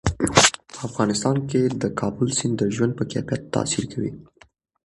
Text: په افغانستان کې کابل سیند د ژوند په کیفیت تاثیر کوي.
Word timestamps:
په 0.71 0.77
افغانستان 0.87 1.35
کې 1.49 1.61
کابل 1.99 2.27
سیند 2.37 2.55
د 2.59 2.63
ژوند 2.75 2.93
په 2.99 3.03
کیفیت 3.11 3.41
تاثیر 3.53 3.83
کوي. 3.91 4.11